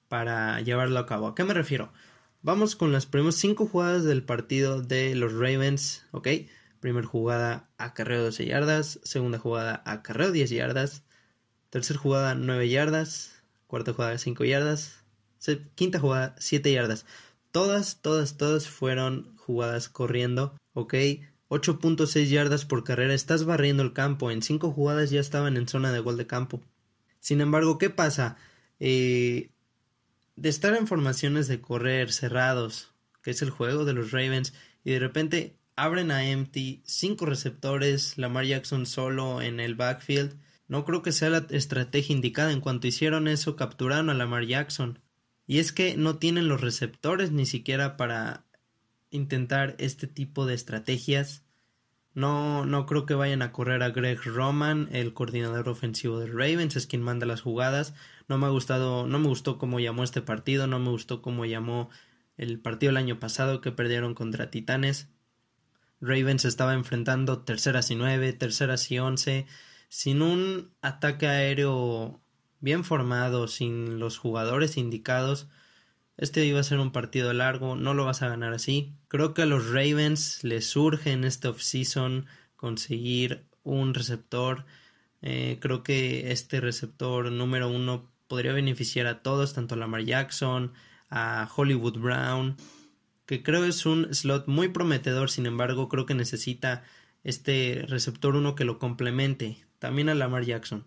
para 0.10 0.60
llevarlo 0.62 1.00
a 1.00 1.06
cabo. 1.06 1.28
¿A 1.28 1.36
qué 1.36 1.46
me 1.46 1.54
refiero? 1.54 1.94
Vamos 2.42 2.76
con 2.76 2.92
las 2.92 3.06
primeras 3.06 3.36
cinco 3.36 3.66
jugadas 3.66 4.04
del 4.04 4.24
partido 4.24 4.82
de 4.82 5.16
los 5.16 5.34
Ravens, 5.34 6.06
¿ok? 6.12 6.28
Primera 6.80 7.08
jugada 7.08 7.70
acarreo 7.78 8.24
12 8.24 8.46
yardas, 8.46 9.00
segunda 9.04 9.38
jugada 9.40 9.84
acarreo 9.86 10.32
10 10.32 10.50
yardas, 10.50 11.04
tercera 11.70 12.00
jugada 12.00 12.36
9 12.36 12.70
yardas, 12.70 13.44
cuarta 13.68 13.94
jugada 13.94 14.18
5 14.18 14.46
yardas, 14.46 15.04
quinta 15.76 16.00
jugada 16.00 16.36
7 16.40 16.72
yardas. 16.72 17.06
Todas, 17.52 18.02
todas, 18.02 18.38
todas 18.38 18.68
fueron 18.68 19.36
jugadas 19.38 19.90
corriendo, 19.90 20.56
¿ok? 20.74 20.94
8.6 21.50 22.30
yardas 22.30 22.66
por 22.66 22.84
carrera, 22.84 23.14
estás 23.14 23.44
barriendo 23.44 23.84
el 23.84 23.94
campo, 23.94 24.32
en 24.32 24.42
5 24.42 24.72
jugadas 24.72 25.10
ya 25.10 25.20
estaban 25.20 25.58
en 25.58 25.68
zona 25.68 25.92
de 25.92 26.00
gol 26.00 26.16
de 26.18 26.28
campo. 26.28 26.62
Sin 27.20 27.42
embargo, 27.42 27.78
¿qué 27.78 27.90
pasa? 27.90 28.38
Eh, 28.80 29.50
de 30.42 30.50
estar 30.50 30.76
en 30.76 30.88
formaciones 30.88 31.48
de 31.48 31.62
correr 31.62 32.12
cerrados, 32.12 32.92
que 33.22 33.32
es 33.32 33.42
el 33.42 33.50
juego 33.50 33.86
de 33.86 33.94
los 33.94 34.12
Ravens, 34.12 34.54
y 34.84 34.92
de 34.92 35.00
repente 35.00 35.58
abren 35.76 36.12
a 36.12 36.30
empty, 36.30 36.82
5 36.86 37.26
receptores, 37.26 38.18
Lamar 38.18 38.46
Jackson 38.46 38.86
solo 38.86 39.42
en 39.42 39.60
el 39.60 39.76
backfield, 39.76 40.38
no 40.70 40.86
creo 40.86 41.02
que 41.02 41.12
sea 41.12 41.30
la 41.30 41.48
estrategia 41.50 42.16
indicada. 42.16 42.52
En 42.52 42.62
cuanto 42.62 42.88
hicieron 42.88 43.28
eso, 43.28 43.56
capturaron 43.56 44.10
a 44.10 44.14
Lamar 44.14 44.46
Jackson. 44.46 45.00
Y 45.48 45.58
es 45.58 45.72
que 45.72 45.98
no 45.98 46.18
tienen 46.18 46.48
los 46.48 46.62
receptores 46.62 47.32
ni 47.32 47.48
siquiera 47.48 47.98
para 47.98 48.46
intentar 49.10 49.76
este 49.80 50.06
tipo 50.06 50.46
de 50.46 50.54
estrategias. 50.54 51.44
No, 52.14 52.66
no 52.66 52.86
creo 52.86 53.06
que 53.06 53.14
vayan 53.14 53.42
a 53.42 53.52
correr 53.52 53.84
a 53.84 53.92
Greg 53.92 54.20
Roman, 54.24 54.90
el 54.92 55.14
coordinador 55.14 55.70
ofensivo 55.70 56.20
de 56.20 56.28
Ravens, 56.28 56.76
es 56.76 56.88
quien 56.88 57.02
manda 57.02 57.26
las 57.26 57.42
jugadas. 57.42 57.94
No 58.28 58.38
me 58.38 58.48
ha 58.48 58.50
gustado, 58.50 59.08
no 59.08 59.20
me 59.20 59.28
gustó 59.28 59.58
cómo 59.58 59.80
llamó 59.80 60.04
este 60.04 60.22
partido, 60.22 60.68
no 60.68 60.80
me 60.80 60.90
gustó 60.90 61.22
cómo 61.22 61.46
llamó 61.46 61.90
el 62.38 62.60
partido 62.60 62.92
el 62.92 62.98
año 62.98 63.20
pasado 63.20 63.62
que 63.62 63.72
perdieron 63.72 64.16
contra 64.16 64.50
Titanes. 64.50 65.10
Ravens 66.02 66.46
estaba 66.46 66.74
enfrentando 66.74 67.44
terceras 67.44 67.92
y 67.92 67.96
nueve, 67.96 68.34
terceras 68.34 68.90
y 68.92 69.00
once, 69.00 69.46
sin 69.90 70.22
un 70.22 70.72
ataque 70.82 71.28
aéreo 71.28 72.22
bien 72.62 72.84
formado, 72.84 73.48
sin 73.48 74.00
los 74.00 74.18
jugadores 74.18 74.78
indicados, 74.78 75.48
este 76.20 76.46
iba 76.46 76.60
a 76.60 76.64
ser 76.64 76.80
un 76.80 76.92
partido 76.92 77.32
largo, 77.32 77.78
no 77.78 77.94
lo 77.94 78.04
vas 78.04 78.22
a 78.22 78.28
ganar 78.28 78.54
así. 78.54 78.94
Creo 79.08 79.34
que 79.34 79.44
a 79.44 79.46
los 79.46 79.70
Ravens 79.70 80.44
les 80.44 80.66
surge 80.66 81.14
en 81.14 81.24
este 81.24 81.48
offseason 81.48 82.26
conseguir 82.58 83.46
un 83.64 83.94
receptor. 83.94 84.66
Eh, 85.22 85.60
creo 85.62 85.82
que 85.82 86.32
este 86.32 86.60
receptor 86.60 87.32
número 87.32 87.70
uno 87.70 88.12
podría 88.28 88.52
beneficiar 88.52 89.08
a 89.08 89.24
todos, 89.24 89.54
tanto 89.54 89.76
a 89.76 89.78
Lamar 89.78 90.04
Jackson, 90.04 90.74
a 91.10 91.50
Hollywood 91.56 91.98
Brown, 92.00 92.58
que 93.26 93.42
creo 93.42 93.64
es 93.64 93.86
un 93.86 94.14
slot 94.14 94.48
muy 94.48 94.68
prometedor, 94.68 95.30
sin 95.30 95.46
embargo 95.46 95.88
creo 95.88 96.06
que 96.06 96.16
necesita 96.16 96.84
este 97.24 97.86
receptor 97.88 98.36
uno 98.36 98.56
que 98.56 98.66
lo 98.66 98.78
complemente, 98.78 99.66
también 99.80 100.10
a 100.10 100.16
Lamar 100.16 100.44
Jackson 100.44 100.86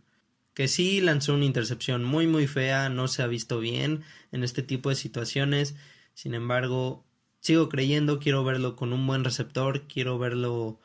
que 0.55 0.69
sí 0.69 1.01
lanzó 1.01 1.35
una 1.35 1.45
intercepción 1.45 2.05
muy 2.05 2.27
muy 2.27 2.47
fea, 2.47 2.89
no 2.89 3.09
se 3.09 3.23
ha 3.23 3.27
visto 3.27 3.61
bien 3.61 4.03
en 4.33 4.45
este 4.45 4.63
tipo 4.63 4.89
de 4.91 4.97
situaciones. 4.97 5.75
Sin 6.15 6.35
embargo, 6.35 7.05
sigo 7.41 7.69
creyendo, 7.69 8.19
quiero 8.19 8.45
verlo 8.45 8.77
con 8.77 8.93
un 8.93 9.07
buen 9.07 9.25
receptor, 9.25 9.87
quiero 9.89 10.19
verlo 10.19 10.81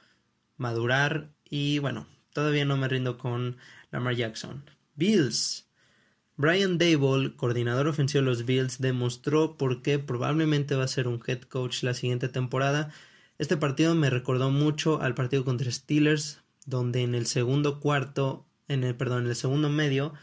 madurar 0.57 1.29
y 1.50 1.79
bueno, 1.79 2.07
todavía 2.33 2.65
no 2.65 2.77
me 2.77 2.88
rindo 2.88 3.17
con 3.17 3.57
Lamar 3.91 4.15
Jackson. 4.15 4.63
Bills. 4.95 5.67
Brian 6.36 6.77
Dable, 6.77 7.36
coordinador 7.36 7.88
ofensivo 7.88 8.24
de 8.24 8.29
los 8.29 8.45
Bills, 8.45 8.79
demostró 8.79 9.57
por 9.57 9.81
qué 9.81 9.97
probablemente 9.97 10.75
va 10.75 10.83
a 10.83 10.88
ser 10.88 11.07
un 11.07 11.21
head 11.25 11.41
coach 11.41 11.81
la 11.81 11.95
siguiente 11.95 12.29
temporada. 12.29 12.91
Este 13.39 13.57
partido 13.57 13.95
me 13.95 14.09
recordó 14.09 14.51
mucho 14.51 15.01
al 15.01 15.15
partido 15.15 15.43
contra 15.45 15.71
Steelers, 15.71 16.43
donde 16.65 17.01
en 17.01 17.15
el 17.15 17.25
segundo 17.25 17.79
cuarto 17.79 18.47
en 18.67 18.83
el, 18.83 18.95
perdón, 18.95 19.24
en 19.24 19.29
el 19.29 19.36
segundo 19.36 19.69
medio, 19.69 20.13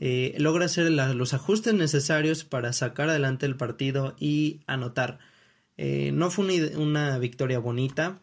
eh, 0.00 0.34
logra 0.38 0.66
hacer 0.66 0.90
los 0.90 1.34
ajustes 1.34 1.74
necesarios 1.74 2.44
para 2.44 2.72
sacar 2.72 3.08
adelante 3.08 3.46
el 3.46 3.56
partido 3.56 4.16
y 4.18 4.60
anotar. 4.66 5.18
Eh, 5.76 6.10
no 6.12 6.30
fue 6.30 6.76
una, 6.76 7.18
victoria 7.18 7.58
bonita. 7.58 8.20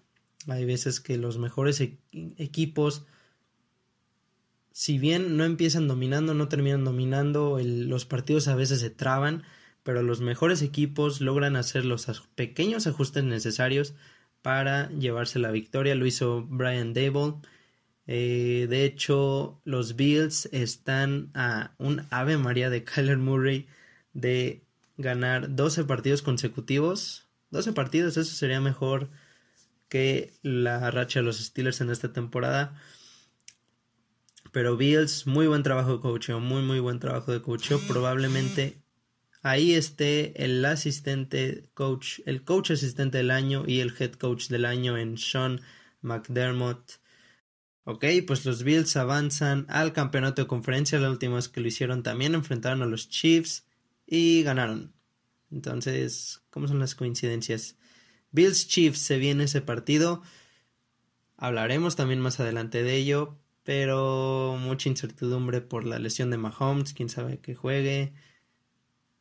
Hay 0.47 0.65
veces 0.65 0.99
que 0.99 1.17
los 1.17 1.37
mejores 1.37 1.79
e-, 1.81 1.97
equipos, 2.37 3.05
si 4.71 4.97
bien 4.97 5.37
no 5.37 5.43
empiezan 5.45 5.87
dominando, 5.87 6.33
no 6.33 6.47
terminan 6.47 6.83
dominando, 6.83 7.59
los 7.63 8.05
partidos 8.05 8.47
a 8.47 8.55
veces 8.55 8.79
se 8.79 8.89
traban, 8.89 9.43
pero 9.83 10.03
los 10.03 10.21
mejores 10.21 10.61
equipos 10.61 11.21
logran 11.21 11.55
hacer 11.55 11.85
los 11.85 12.05
pequeños 12.35 12.87
ajustes 12.87 13.23
necesarios 13.23 13.95
para 14.41 14.89
llevarse 14.89 15.39
la 15.39 15.51
victoria. 15.51 15.95
Lo 15.95 16.05
hizo 16.05 16.43
Brian 16.43 16.93
Dable. 16.93 17.35
Eh, 18.07 18.67
de 18.69 18.85
hecho, 18.85 19.61
los 19.63 19.95
Bills 19.95 20.49
están 20.51 21.31
a 21.33 21.75
un 21.77 22.05
ave 22.09 22.37
María 22.37 22.69
de 22.69 22.83
Kyler 22.83 23.17
Murray 23.17 23.67
de 24.13 24.63
ganar 24.97 25.55
12 25.55 25.83
partidos 25.85 26.21
consecutivos. 26.21 27.27
12 27.51 27.73
partidos, 27.73 28.17
eso 28.17 28.33
sería 28.33 28.61
mejor 28.61 29.09
que 29.89 30.33
la 30.41 30.89
racha 30.89 31.19
de 31.19 31.25
los 31.25 31.39
Steelers 31.39 31.81
en 31.81 31.89
esta 31.89 32.13
temporada. 32.13 32.81
Pero 34.51 34.77
Bills, 34.77 35.27
muy 35.27 35.47
buen 35.47 35.63
trabajo 35.63 35.95
de 35.95 36.01
coaching, 36.01 36.35
muy 36.35 36.61
muy 36.61 36.79
buen 36.79 36.99
trabajo 36.99 37.31
de 37.31 37.41
coaching. 37.41 37.77
Probablemente 37.87 38.81
ahí 39.43 39.73
esté 39.73 40.43
el 40.43 40.63
asistente 40.65 41.69
coach, 41.73 42.19
el 42.25 42.43
coach 42.43 42.71
asistente 42.71 43.17
del 43.17 43.31
año 43.31 43.63
y 43.65 43.79
el 43.79 43.93
head 43.97 44.13
coach 44.13 44.47
del 44.47 44.65
año 44.65 44.97
en 44.97 45.17
Sean 45.17 45.61
McDermott. 46.01 46.99
Ok, 47.83 48.05
pues 48.27 48.45
los 48.45 48.63
Bills 48.63 48.95
avanzan 48.95 49.65
al 49.67 49.91
campeonato 49.91 50.41
de 50.43 50.47
conferencia. 50.47 50.99
La 50.99 51.09
última 51.09 51.35
vez 51.35 51.49
que 51.49 51.61
lo 51.61 51.67
hicieron 51.67 52.03
también 52.03 52.35
enfrentaron 52.35 52.83
a 52.83 52.85
los 52.85 53.09
Chiefs 53.09 53.65
y 54.05 54.43
ganaron. 54.43 54.93
Entonces, 55.51 56.43
¿cómo 56.51 56.67
son 56.67 56.79
las 56.79 56.95
coincidencias? 56.95 57.77
Bills 58.31 58.67
Chiefs 58.67 58.99
se 58.99 59.17
viene 59.17 59.45
ese 59.45 59.61
partido. 59.61 60.21
Hablaremos 61.37 61.95
también 61.95 62.21
más 62.21 62.39
adelante 62.39 62.83
de 62.83 62.95
ello, 62.95 63.39
pero 63.63 64.57
mucha 64.59 64.87
incertidumbre 64.87 65.61
por 65.61 65.85
la 65.85 65.97
lesión 65.97 66.29
de 66.29 66.37
Mahomes, 66.37 66.93
quién 66.93 67.09
sabe 67.09 67.39
que 67.39 67.55
juegue. 67.55 68.13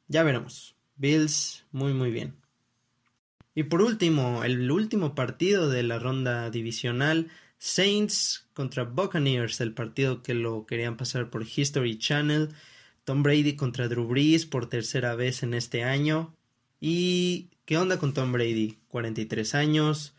Ya 0.06 0.22
veremos. 0.22 0.76
Bills 0.96 1.64
muy 1.72 1.94
muy 1.94 2.10
bien. 2.10 2.36
Y 3.54 3.64
por 3.64 3.80
último, 3.80 4.44
el 4.44 4.70
último 4.70 5.14
partido 5.14 5.70
de 5.70 5.82
la 5.82 5.98
ronda 5.98 6.50
divisional 6.50 7.28
Saints 7.62 8.48
contra 8.54 8.84
Buccaneers, 8.84 9.60
el 9.60 9.74
partido 9.74 10.22
que 10.22 10.32
lo 10.32 10.64
querían 10.64 10.96
pasar 10.96 11.28
por 11.28 11.44
History 11.44 11.98
Channel. 11.98 12.48
Tom 13.04 13.22
Brady 13.22 13.54
contra 13.54 13.86
Drew 13.86 14.06
Brees 14.06 14.46
por 14.46 14.70
tercera 14.70 15.14
vez 15.14 15.42
en 15.42 15.52
este 15.52 15.84
año. 15.84 16.34
¿Y 16.80 17.50
qué 17.66 17.76
onda 17.76 17.98
con 17.98 18.14
Tom 18.14 18.32
Brady? 18.32 18.78
43 18.88 19.54
años. 19.54 20.16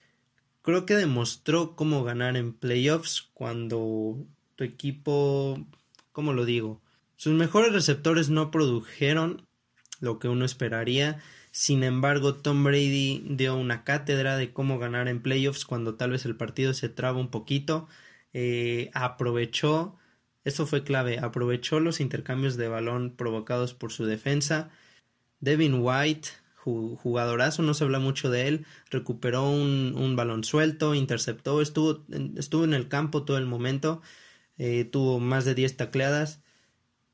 Creo 0.62 0.86
que 0.86 0.94
demostró 0.94 1.76
cómo 1.76 2.04
ganar 2.04 2.38
en 2.38 2.54
playoffs 2.54 3.32
cuando 3.34 4.24
tu 4.56 4.64
equipo, 4.64 5.66
¿cómo 6.12 6.34
lo 6.34 6.46
digo? 6.46 6.80
Sus 7.16 7.34
mejores 7.34 7.74
receptores 7.74 8.30
no 8.30 8.52
produjeron 8.52 9.48
lo 10.00 10.20
que 10.20 10.28
uno 10.28 10.46
esperaría 10.46 11.24
sin 11.52 11.84
embargo, 11.84 12.36
Tom 12.36 12.64
Brady 12.64 13.26
dio 13.30 13.56
una 13.58 13.84
cátedra 13.84 14.38
de 14.38 14.54
cómo 14.54 14.80
ganar 14.80 15.08
en 15.10 15.22
playoffs 15.22 15.66
cuando 15.66 15.96
tal 15.96 16.12
vez 16.12 16.26
el 16.26 16.38
partido 16.38 16.74
se 16.74 16.88
traba 16.90 17.20
un 17.20 17.30
poquito. 17.30 17.88
Eh, 18.34 18.90
aprovechó, 18.94 19.98
eso 20.46 20.66
fue 20.66 20.84
clave, 20.84 21.20
aprovechó 21.20 21.80
los 21.82 22.00
intercambios 22.00 22.56
de 22.58 22.70
balón 22.70 23.16
provocados 23.18 23.74
por 23.74 23.92
su 23.92 24.06
defensa. 24.06 24.72
Devin 25.42 25.76
White, 25.82 26.30
jugadorazo, 26.56 27.64
no 27.64 27.74
se 27.74 27.84
habla 27.84 28.00
mucho 28.00 28.30
de 28.30 28.48
él, 28.48 28.66
recuperó 28.90 29.50
un, 29.50 30.16
balón 30.16 30.44
suelto, 30.44 30.96
interceptó, 30.96 31.62
estuvo, 31.62 32.06
estuvo 32.38 32.64
en 32.64 32.74
el 32.74 32.88
campo 32.88 33.24
todo 33.26 33.38
el 33.38 33.48
momento, 33.48 34.02
eh, 34.58 34.86
tuvo 34.86 35.20
más 35.20 35.46
de 35.46 35.56
10 35.56 35.78
tacleadas 35.78 36.41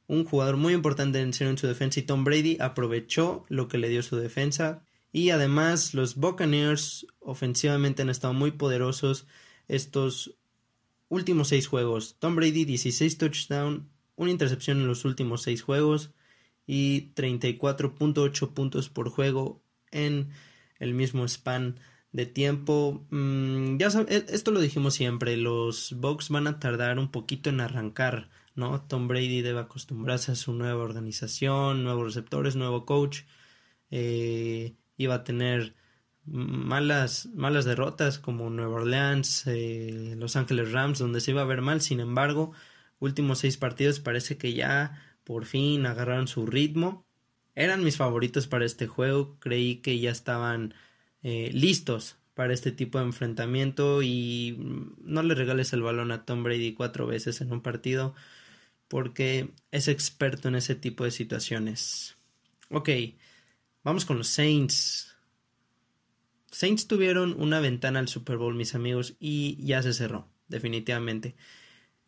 un 0.07 0.25
jugador 0.25 0.57
muy 0.57 0.73
importante 0.73 1.19
en 1.21 1.33
su 1.33 1.67
defensa 1.67 1.99
y 1.99 2.03
Tom 2.03 2.23
Brady 2.23 2.57
aprovechó 2.59 3.45
lo 3.49 3.67
que 3.67 3.77
le 3.77 3.89
dio 3.89 4.01
su 4.01 4.15
defensa 4.15 4.83
y 5.11 5.29
además 5.31 5.93
los 5.93 6.15
Buccaneers 6.15 7.07
ofensivamente 7.19 8.01
han 8.01 8.09
estado 8.09 8.33
muy 8.33 8.51
poderosos 8.51 9.27
estos 9.67 10.37
últimos 11.09 11.49
seis 11.49 11.67
juegos. 11.67 12.17
Tom 12.19 12.35
Brady 12.35 12.65
16 12.65 13.17
touchdowns, 13.17 13.83
una 14.15 14.31
intercepción 14.31 14.79
en 14.79 14.87
los 14.87 15.05
últimos 15.05 15.41
seis 15.41 15.61
juegos 15.61 16.11
y 16.65 17.13
34.8 17.15 18.53
puntos 18.53 18.89
por 18.89 19.09
juego 19.09 19.61
en 19.91 20.29
el 20.79 20.93
mismo 20.93 21.27
span 21.27 21.79
de 22.11 22.25
tiempo. 22.25 23.05
Mm, 23.09 23.77
ya 23.77 23.87
e-, 24.07 24.25
esto 24.29 24.51
lo 24.51 24.59
dijimos 24.59 24.93
siempre, 24.93 25.37
los 25.37 25.95
Bucks 25.97 26.29
van 26.29 26.47
a 26.47 26.59
tardar 26.59 26.99
un 26.99 27.11
poquito 27.11 27.49
en 27.49 27.61
arrancar 27.61 28.29
¿no? 28.57 28.81
Tom 28.81 29.07
Brady 29.07 29.41
debe 29.41 29.59
acostumbrarse 29.61 30.31
a 30.31 30.35
su 30.35 30.53
nueva 30.53 30.83
organización, 30.83 31.83
nuevos 31.83 32.05
receptores, 32.05 32.55
nuevo 32.55 32.85
coach. 32.85 33.21
Eh, 33.91 34.75
iba 34.97 35.15
a 35.15 35.23
tener 35.23 35.75
malas, 36.25 37.27
malas 37.33 37.65
derrotas 37.65 38.19
como 38.19 38.49
Nueva 38.49 38.77
Orleans, 38.77 39.45
eh, 39.47 40.15
Los 40.17 40.35
Ángeles 40.35 40.71
Rams, 40.71 40.99
donde 40.99 41.21
se 41.21 41.31
iba 41.31 41.43
a 41.43 41.45
ver 41.45 41.61
mal. 41.61 41.81
Sin 41.81 41.99
embargo, 41.99 42.51
últimos 42.99 43.39
seis 43.39 43.57
partidos 43.57 43.99
parece 43.99 44.37
que 44.37 44.53
ya 44.53 45.01
por 45.23 45.45
fin 45.45 45.85
agarraron 45.85 46.27
su 46.27 46.45
ritmo. 46.47 47.05
Eran 47.55 47.83
mis 47.83 47.97
favoritos 47.97 48.47
para 48.47 48.65
este 48.65 48.87
juego. 48.87 49.37
Creí 49.39 49.77
que 49.77 49.99
ya 49.99 50.11
estaban 50.11 50.73
eh, 51.21 51.51
listos 51.53 52.17
para 52.33 52.53
este 52.53 52.71
tipo 52.71 52.99
de 52.99 53.05
enfrentamiento 53.05 54.01
y 54.03 54.57
no 55.01 55.23
le 55.23 55.35
regales 55.35 55.73
el 55.73 55.81
balón 55.81 56.11
a 56.11 56.25
Tom 56.25 56.43
Brady 56.43 56.73
cuatro 56.73 57.07
veces 57.07 57.41
en 57.41 57.51
un 57.51 57.61
partido 57.61 58.15
porque 58.87 59.53
es 59.71 59.87
experto 59.87 60.47
en 60.47 60.55
ese 60.55 60.75
tipo 60.75 61.03
de 61.03 61.11
situaciones. 61.11 62.17
Ok, 62.69 62.89
vamos 63.83 64.05
con 64.05 64.17
los 64.17 64.27
Saints. 64.27 65.15
Saints 66.51 66.87
tuvieron 66.87 67.39
una 67.39 67.59
ventana 67.59 67.99
al 67.99 68.07
Super 68.07 68.37
Bowl, 68.37 68.55
mis 68.55 68.75
amigos, 68.75 69.15
y 69.19 69.63
ya 69.63 69.81
se 69.83 69.93
cerró, 69.93 70.27
definitivamente. 70.47 71.35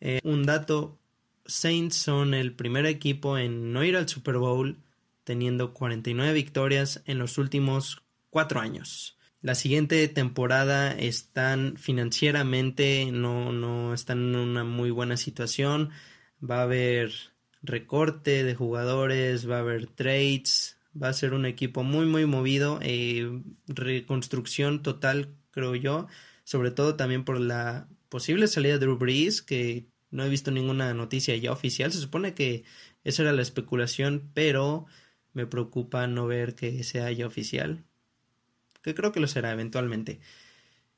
Eh, 0.00 0.20
un 0.24 0.44
dato, 0.44 0.98
Saints 1.46 1.96
son 1.96 2.34
el 2.34 2.54
primer 2.54 2.86
equipo 2.86 3.38
en 3.38 3.72
no 3.72 3.84
ir 3.84 3.96
al 3.96 4.08
Super 4.08 4.38
Bowl, 4.38 4.78
teniendo 5.24 5.74
49 5.74 6.32
victorias 6.32 7.02
en 7.06 7.18
los 7.18 7.38
últimos 7.38 8.02
cuatro 8.30 8.60
años. 8.60 9.18
La 9.42 9.54
siguiente 9.54 10.06
temporada 10.08 10.92
están 10.92 11.76
financieramente, 11.78 13.10
no, 13.10 13.52
no 13.52 13.94
están 13.94 14.18
en 14.18 14.36
una 14.36 14.64
muy 14.64 14.90
buena 14.90 15.16
situación. 15.16 15.90
Va 16.42 16.60
a 16.60 16.62
haber 16.62 17.12
recorte 17.62 18.44
de 18.44 18.54
jugadores, 18.54 19.48
va 19.48 19.56
a 19.56 19.60
haber 19.60 19.86
trades, 19.86 20.78
va 21.00 21.08
a 21.08 21.12
ser 21.12 21.34
un 21.34 21.46
equipo 21.46 21.82
muy 21.82 22.06
muy 22.06 22.26
movido, 22.26 22.78
eh, 22.82 23.42
reconstrucción 23.66 24.82
total 24.82 25.34
creo 25.50 25.74
yo, 25.74 26.06
sobre 26.44 26.70
todo 26.70 26.96
también 26.96 27.24
por 27.24 27.40
la 27.40 27.88
posible 28.08 28.46
salida 28.48 28.74
de 28.74 28.80
Drew 28.80 28.98
Brees, 28.98 29.42
que 29.42 29.86
no 30.10 30.24
he 30.24 30.28
visto 30.28 30.50
ninguna 30.50 30.92
noticia 30.94 31.36
ya 31.36 31.52
oficial, 31.52 31.92
se 31.92 32.00
supone 32.00 32.34
que 32.34 32.64
esa 33.04 33.22
era 33.22 33.32
la 33.32 33.42
especulación, 33.42 34.30
pero 34.34 34.86
me 35.32 35.46
preocupa 35.46 36.06
no 36.06 36.26
ver 36.26 36.54
que 36.54 36.82
sea 36.84 37.10
ya 37.12 37.26
oficial, 37.26 37.84
que 38.82 38.94
creo 38.94 39.12
que 39.12 39.20
lo 39.20 39.28
será 39.28 39.52
eventualmente. 39.52 40.20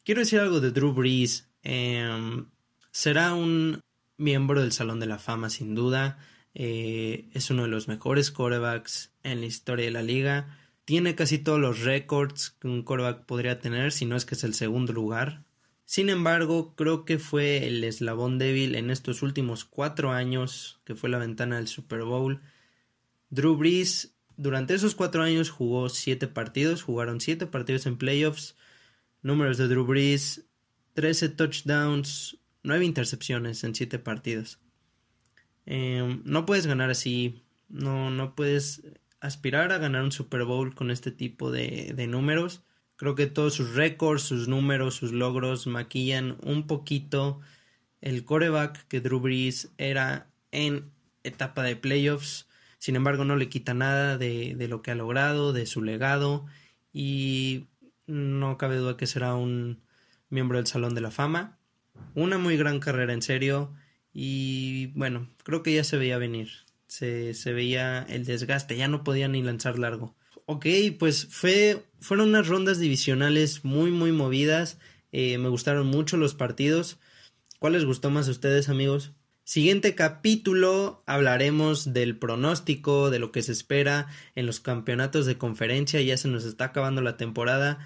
Quiero 0.04 0.20
decir 0.20 0.40
algo 0.40 0.60
de 0.60 0.72
Drew 0.72 0.92
Brees, 0.92 1.50
em, 1.62 2.46
será 2.90 3.34
un 3.34 3.80
miembro 4.22 4.60
del 4.60 4.72
Salón 4.72 5.00
de 5.00 5.06
la 5.06 5.18
Fama 5.18 5.50
sin 5.50 5.74
duda, 5.74 6.18
eh, 6.54 7.28
es 7.32 7.50
uno 7.50 7.62
de 7.62 7.68
los 7.68 7.88
mejores 7.88 8.30
quarterbacks 8.30 9.12
en 9.22 9.40
la 9.40 9.46
historia 9.46 9.86
de 9.86 9.90
la 9.90 10.02
liga. 10.02 10.58
Tiene 10.84 11.14
casi 11.14 11.38
todos 11.38 11.60
los 11.60 11.80
récords 11.80 12.50
que 12.50 12.68
un 12.68 12.82
quarterback 12.82 13.24
podría 13.24 13.60
tener, 13.60 13.92
si 13.92 14.06
no 14.06 14.16
es 14.16 14.24
que 14.24 14.34
es 14.34 14.44
el 14.44 14.54
segundo 14.54 14.92
lugar. 14.92 15.44
Sin 15.84 16.08
embargo, 16.08 16.74
creo 16.74 17.04
que 17.04 17.18
fue 17.18 17.66
el 17.66 17.84
eslabón 17.84 18.38
débil 18.38 18.74
en 18.76 18.90
estos 18.90 19.22
últimos 19.22 19.64
cuatro 19.64 20.10
años, 20.10 20.80
que 20.84 20.94
fue 20.94 21.10
la 21.10 21.18
ventana 21.18 21.56
del 21.56 21.68
Super 21.68 22.02
Bowl. 22.02 22.40
Drew 23.30 23.56
Brees, 23.56 24.14
durante 24.36 24.74
esos 24.74 24.94
cuatro 24.94 25.22
años 25.22 25.50
jugó 25.50 25.88
siete 25.88 26.28
partidos, 26.28 26.82
jugaron 26.82 27.20
siete 27.20 27.46
partidos 27.46 27.86
en 27.86 27.98
playoffs. 27.98 28.56
Números 29.22 29.58
de 29.58 29.68
Drew 29.68 29.84
Brees, 29.84 30.46
13 30.94 31.30
touchdowns, 31.30 32.38
9 32.62 32.84
intercepciones 32.84 33.64
en 33.64 33.74
siete 33.74 33.98
partidos. 33.98 34.60
Em, 35.66 36.22
no 36.24 36.46
puedes 36.46 36.66
ganar 36.66 36.90
así, 36.90 37.42
no, 37.68 38.10
no 38.10 38.34
puedes 38.34 38.82
aspirar 39.20 39.72
a 39.72 39.78
ganar 39.78 40.02
un 40.02 40.12
Super 40.12 40.44
Bowl 40.44 40.74
con 40.74 40.90
este 40.90 41.10
tipo 41.12 41.50
de, 41.50 41.92
de 41.94 42.06
números. 42.06 42.64
Creo 42.96 43.14
que 43.14 43.26
todos 43.26 43.54
sus 43.54 43.74
récords, 43.74 44.22
sus 44.22 44.48
números, 44.48 44.94
sus 44.94 45.12
logros 45.12 45.66
maquillan 45.66 46.36
un 46.42 46.66
poquito 46.66 47.40
el 48.00 48.24
coreback 48.24 48.86
que 48.88 49.00
Drew 49.00 49.20
Brees 49.20 49.72
era 49.78 50.30
en 50.50 50.90
etapa 51.22 51.62
de 51.62 51.76
playoffs. 51.76 52.48
Sin 52.78 52.96
embargo, 52.96 53.24
no 53.24 53.36
le 53.36 53.48
quita 53.48 53.74
nada 53.74 54.18
de, 54.18 54.54
de 54.56 54.68
lo 54.68 54.82
que 54.82 54.90
ha 54.90 54.96
logrado, 54.96 55.52
de 55.52 55.66
su 55.66 55.82
legado 55.82 56.46
y 56.92 57.68
no 58.06 58.58
cabe 58.58 58.76
duda 58.76 58.96
que 58.96 59.06
será 59.06 59.34
un 59.34 59.82
miembro 60.28 60.58
del 60.58 60.66
Salón 60.66 60.94
de 60.94 61.00
la 61.00 61.10
Fama. 61.10 61.58
Una 62.14 62.38
muy 62.38 62.56
gran 62.56 62.80
carrera 62.80 63.12
en 63.12 63.22
serio 63.22 63.72
y 64.12 64.86
bueno, 64.94 65.30
creo 65.44 65.62
que 65.62 65.74
ya 65.74 65.84
se 65.84 65.96
veía 65.96 66.18
venir. 66.18 66.50
Se, 66.86 67.34
se 67.34 67.52
veía 67.52 68.06
el 68.08 68.24
desgaste, 68.24 68.76
ya 68.76 68.88
no 68.88 69.02
podía 69.04 69.28
ni 69.28 69.42
lanzar 69.42 69.78
largo. 69.78 70.14
Ok, 70.44 70.66
pues 70.98 71.26
fue, 71.30 71.84
fueron 72.00 72.28
unas 72.30 72.48
rondas 72.48 72.78
divisionales 72.78 73.64
muy, 73.64 73.90
muy 73.90 74.12
movidas. 74.12 74.78
Eh, 75.12 75.38
me 75.38 75.48
gustaron 75.48 75.86
mucho 75.86 76.16
los 76.16 76.34
partidos. 76.34 76.98
¿Cuál 77.58 77.74
les 77.74 77.84
gustó 77.84 78.10
más 78.10 78.28
a 78.28 78.32
ustedes, 78.32 78.68
amigos? 78.68 79.12
Siguiente 79.44 79.94
capítulo 79.94 81.02
hablaremos 81.06 81.92
del 81.92 82.16
pronóstico, 82.16 83.10
de 83.10 83.18
lo 83.18 83.32
que 83.32 83.42
se 83.42 83.52
espera 83.52 84.08
en 84.34 84.46
los 84.46 84.60
campeonatos 84.60 85.26
de 85.26 85.38
conferencia. 85.38 86.00
Ya 86.00 86.16
se 86.16 86.28
nos 86.28 86.44
está 86.44 86.66
acabando 86.66 87.02
la 87.02 87.16
temporada. 87.16 87.78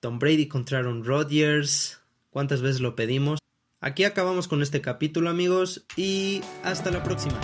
Tom 0.00 0.18
Brady 0.18 0.46
contra 0.46 0.78
Aaron 0.78 1.04
Rodgers. 1.04 2.00
¿Cuántas 2.30 2.62
veces 2.62 2.80
lo 2.80 2.96
pedimos? 2.96 3.39
Aquí 3.82 4.04
acabamos 4.04 4.46
con 4.46 4.60
este 4.60 4.82
capítulo 4.82 5.30
amigos 5.30 5.86
y 5.96 6.42
hasta 6.62 6.90
la 6.90 7.02
próxima. 7.02 7.40